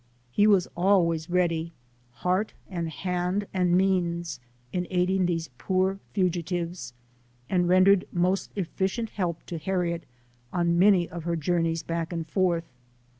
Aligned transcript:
He 0.31 0.47
was 0.47 0.67
always 0.75 1.29
ready, 1.29 1.73
heart 2.09 2.53
and 2.67 2.85
LIFE 2.85 2.93
OF 2.95 2.99
HAUEIET 3.01 3.03
TUBMAN. 3.03 3.21
31 3.21 3.41
hand 3.43 3.47
and 3.53 3.77
means, 3.77 4.39
in 4.73 4.87
aiding 4.89 5.25
these 5.27 5.51
poor 5.59 5.99
fugitives, 6.13 6.93
and 7.47 7.69
rendered 7.69 8.07
most 8.11 8.49
efficient 8.55 9.11
help 9.11 9.43
to 9.45 9.59
Harriet 9.59 10.07
on 10.51 10.79
many 10.79 11.07
of 11.07 11.25
her 11.25 11.35
journeys 11.35 11.83
back 11.83 12.11
and 12.11 12.27
forth. 12.27 12.63